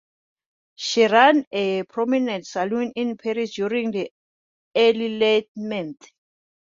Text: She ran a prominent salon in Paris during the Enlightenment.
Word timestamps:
She 0.77 1.05
ran 1.05 1.45
a 1.51 1.83
prominent 1.83 2.47
salon 2.47 2.91
in 2.95 3.17
Paris 3.17 3.53
during 3.53 3.91
the 3.91 4.11
Enlightenment. 4.73 6.07